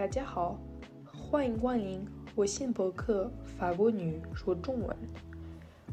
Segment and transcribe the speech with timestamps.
[0.00, 0.58] 大家好，
[1.04, 2.02] 欢迎光临
[2.34, 4.96] 我新博客法国女说中文。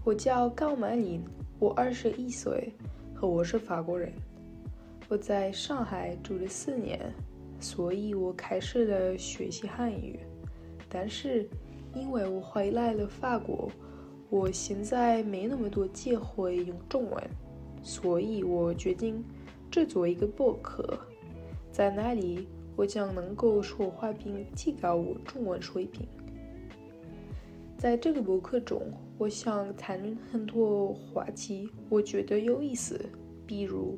[0.05, 1.21] 我叫高曼琳，
[1.59, 2.71] 我二十一岁，
[3.13, 4.13] 和我是法国人。
[5.09, 7.13] 我在上海住了四年，
[7.59, 10.17] 所以我开始了学习汉语。
[10.87, 11.45] 但是
[11.93, 13.69] 因为我回来了法国，
[14.29, 17.21] 我现在没那么多机会用中文，
[17.83, 19.21] 所以我决定
[19.69, 20.97] 制作一个博客，
[21.73, 22.47] 在那里。
[22.77, 26.07] 我将能够说话并提高我中文水平。
[27.75, 28.79] 在这个博客中，
[29.17, 33.09] 我想谈论很多话题，我觉得有意思，
[33.47, 33.97] 比如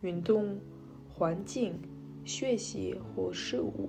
[0.00, 0.58] 运动、
[1.08, 1.78] 环境、
[2.24, 3.88] 学习或食物。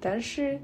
[0.00, 0.58] 但是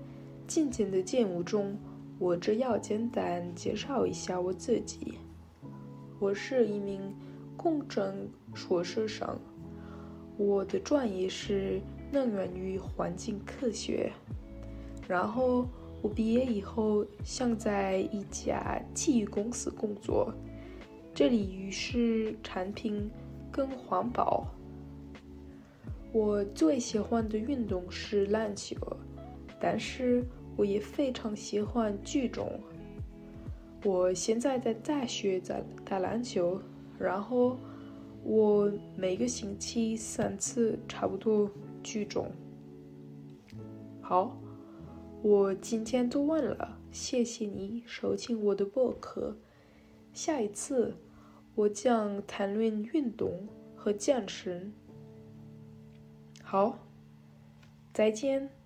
[0.48, 1.78] 今天的节目中，
[2.18, 5.14] 我只要简单介绍一下我自己。
[6.18, 7.00] 我是一名
[7.56, 9.38] 工程硕士生，
[10.36, 11.80] 我的专业是。
[12.10, 14.12] 能源与环境科学。
[15.06, 15.66] 然后
[16.02, 20.32] 我毕业以后想在一家体育公司工作，
[21.14, 23.10] 这里于是产品
[23.50, 24.46] 更环保。
[26.12, 28.76] 我最喜欢的运动是篮球，
[29.60, 30.24] 但是
[30.56, 32.60] 我也非常喜欢举重。
[33.84, 36.60] 我现在在大学在打篮球，
[36.98, 37.56] 然后
[38.24, 41.50] 我每个星期三次，差不多。
[41.82, 42.30] 剧中，
[44.00, 44.36] 好，
[45.22, 49.36] 我今天读完了，谢谢你收听我的博客。
[50.12, 50.94] 下一次
[51.54, 54.72] 我将谈论运动和健身。
[56.42, 56.78] 好，
[57.92, 58.57] 再见。